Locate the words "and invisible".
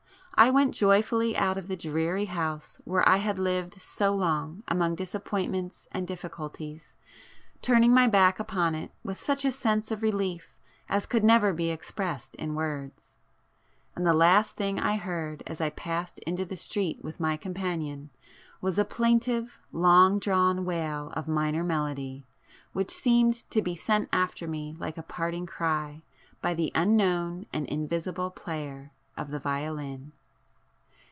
27.53-28.31